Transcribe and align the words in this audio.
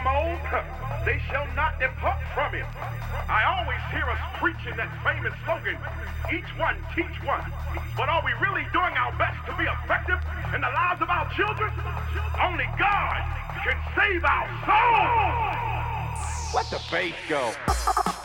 I'm 0.00 0.08
old, 0.16 0.40
they 1.04 1.20
shall 1.28 1.46
not 1.54 1.78
depart 1.78 2.24
from 2.32 2.54
him. 2.54 2.64
I 3.28 3.44
always 3.44 3.80
hear 3.92 4.08
us 4.08 4.18
preaching 4.40 4.74
that 4.78 4.88
famous 5.04 5.34
slogan, 5.44 5.76
each 6.32 6.48
one 6.56 6.74
teach 6.96 7.20
one. 7.22 7.44
But 7.98 8.08
are 8.08 8.24
we 8.24 8.32
really 8.40 8.64
doing 8.72 8.96
our 8.96 9.12
best 9.18 9.44
to 9.44 9.52
be 9.60 9.64
effective 9.64 10.16
in 10.54 10.62
the 10.62 10.72
lives 10.72 11.02
of 11.02 11.10
our 11.10 11.28
children? 11.36 11.70
Only 12.40 12.64
God 12.80 13.20
can 13.60 13.76
save 13.92 14.24
our 14.24 14.48
souls. 14.64 16.54
Let 16.54 16.70
the 16.70 16.78
faith 16.88 17.16
go. 17.28 17.52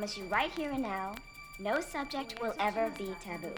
promise 0.00 0.16
you 0.16 0.24
right 0.30 0.50
here 0.52 0.70
and 0.70 0.80
now, 0.80 1.14
no 1.58 1.78
subject 1.78 2.40
will 2.40 2.54
ever 2.58 2.90
be 2.96 3.14
taboo. 3.22 3.52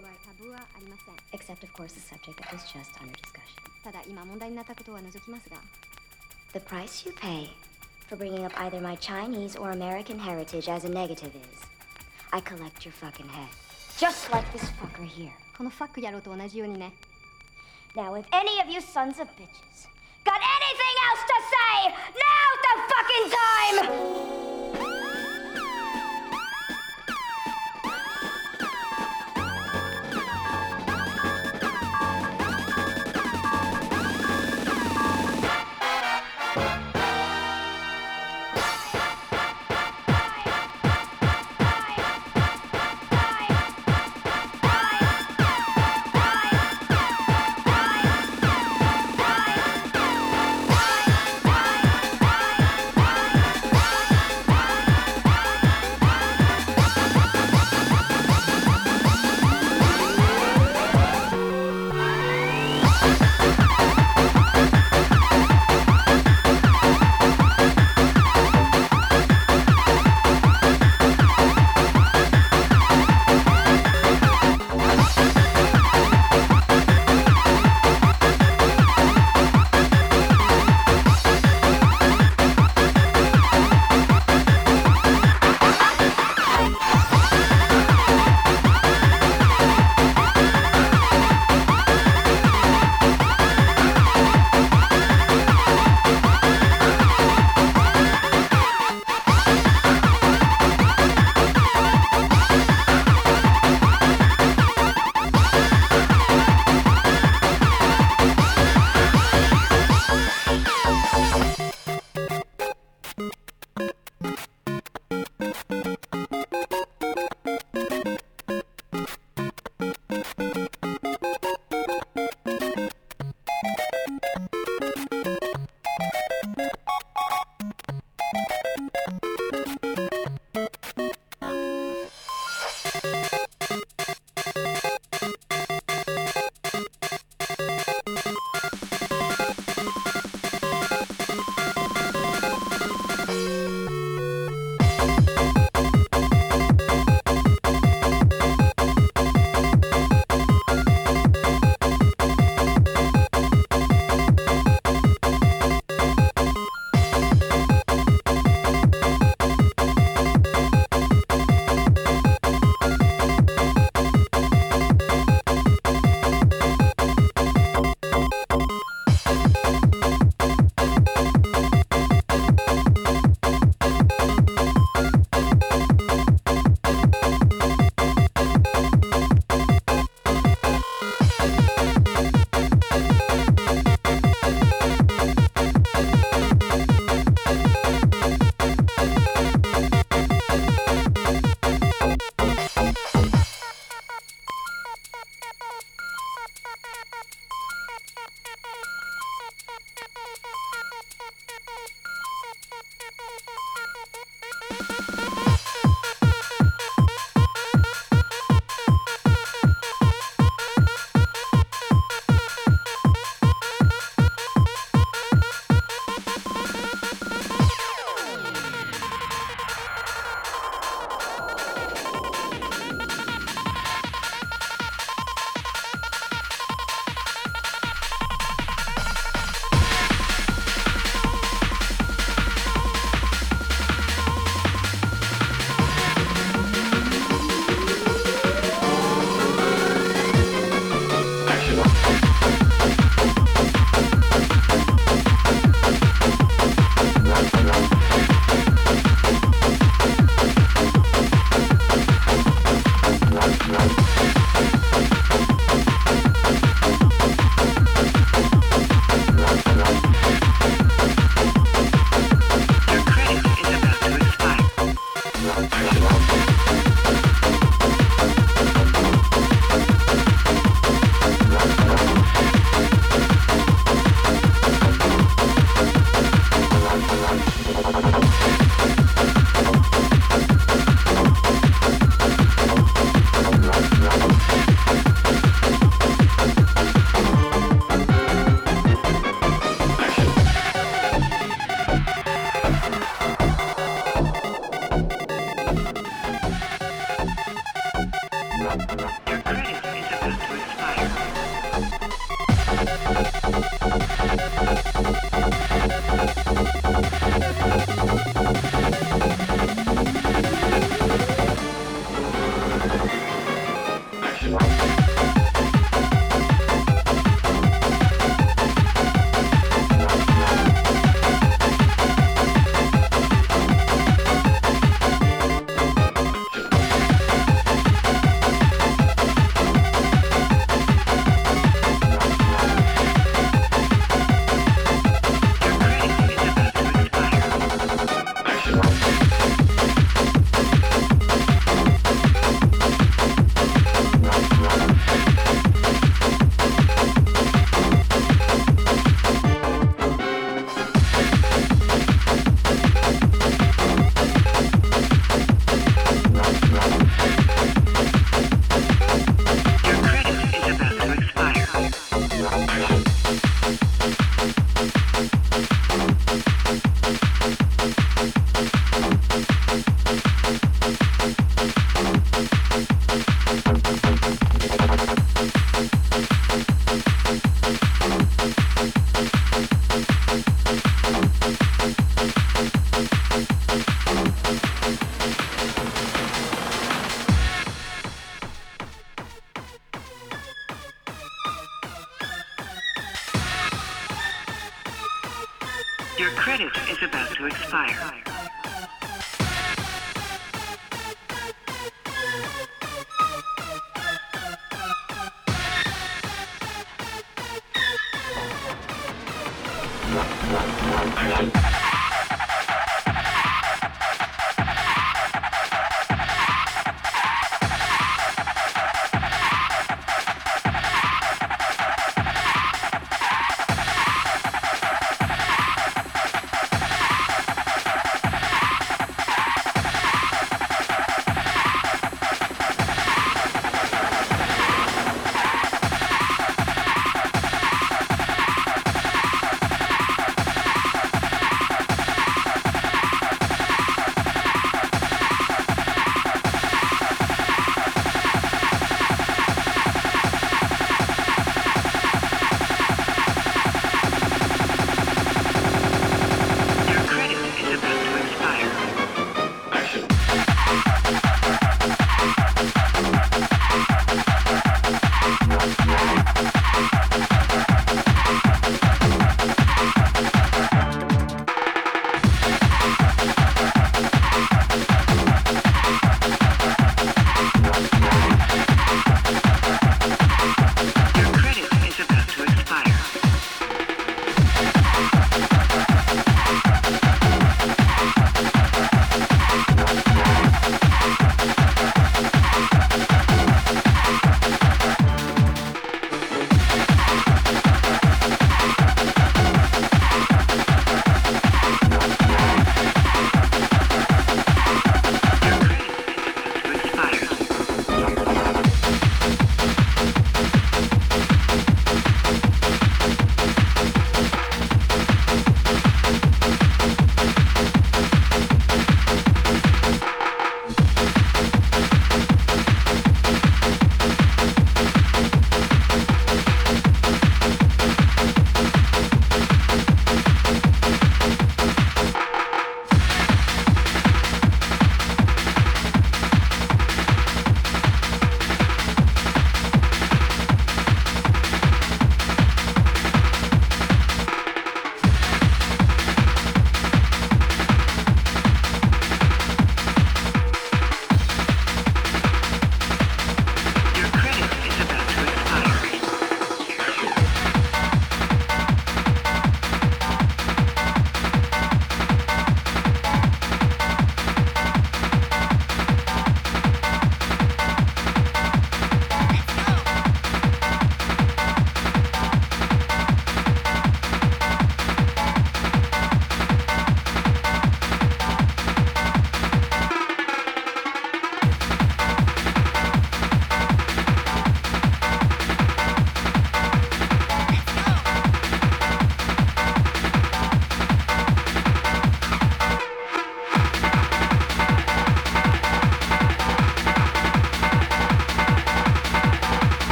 Except, 1.33 1.63
of 1.63 1.73
course, 1.73 1.93
the 1.93 2.01
subject 2.01 2.37
that 2.43 2.53
was 2.53 2.65
just 2.65 3.01
under 3.01 3.15
discussion. 3.15 3.63
The 6.53 6.59
price 6.59 7.07
you 7.07 7.13
pay 7.13 7.49
for 8.09 8.17
bringing 8.17 8.45
up 8.45 8.61
either 8.61 8.81
my 8.81 8.97
Chinese 8.97 9.55
or 9.55 9.71
American 9.71 10.19
heritage 10.19 10.69
as 10.69 10.85
a 10.85 10.89
negative 10.89 11.33
is 11.33 11.61
I 12.33 12.41
collect 12.41 12.85
your 12.85 12.93
fucking 12.95 13.29
head. 13.29 13.49
Just 13.97 14.33
like 14.33 14.53
this 14.53 14.65
fucker 14.81 15.07
here. 15.07 15.33
Now, 17.95 18.15
if 18.17 18.27
any 18.33 18.61
of 18.61 18.69
you 18.69 18.81
sons 18.81 19.21
of 19.21 19.29
bitches 19.37 19.87
got 20.25 20.41
anything 20.59 20.95
else 21.07 21.23
to 21.31 21.39
say, 21.55 21.95
now's 22.19 22.59
the 22.67 22.75
fucking 22.91 23.31
time! 23.31 24.92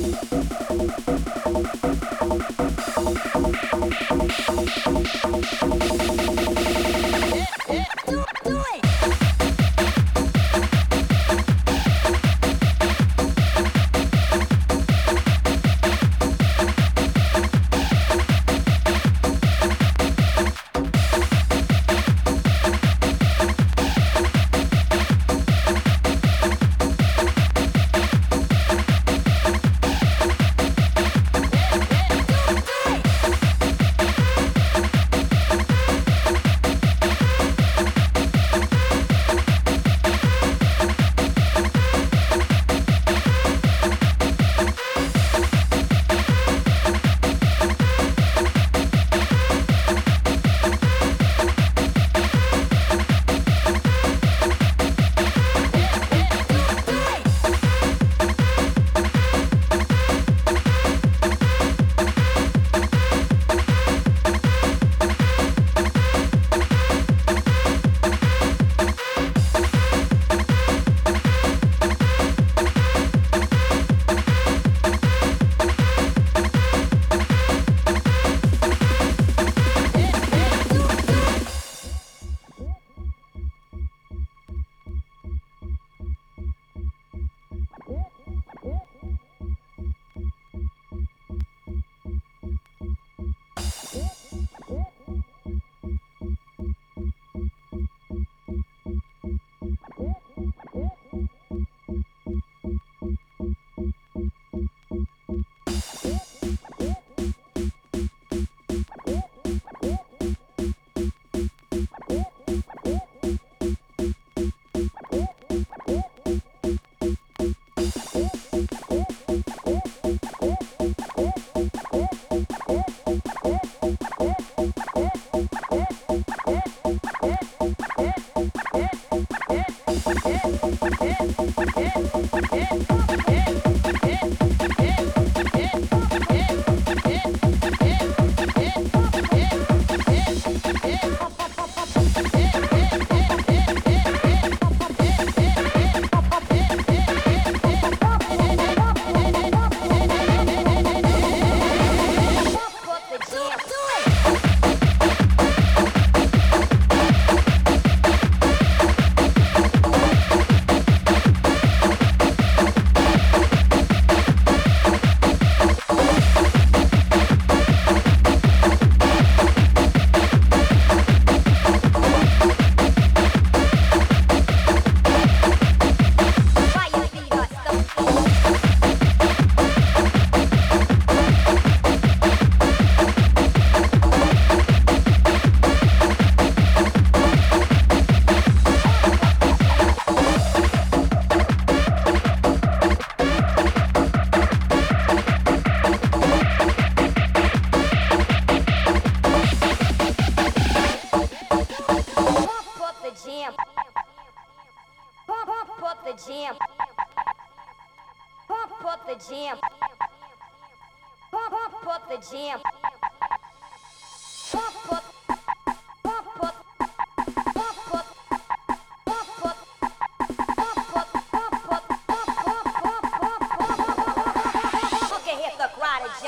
Pump 0.00 0.37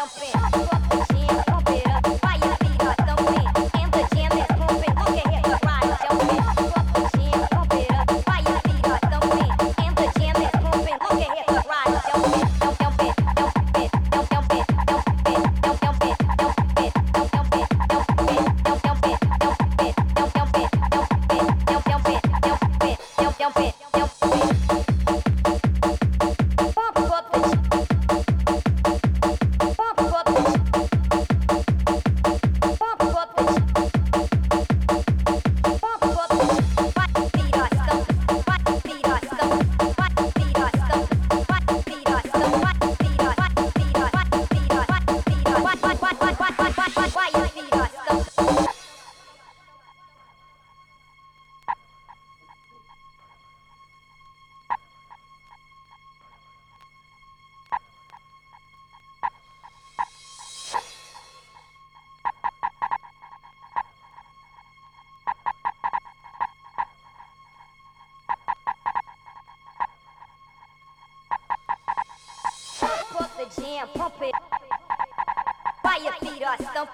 the 0.01 1.00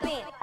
stumping. 0.00 0.35